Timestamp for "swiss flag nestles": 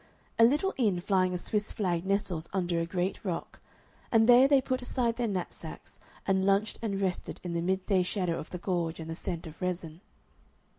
1.37-2.49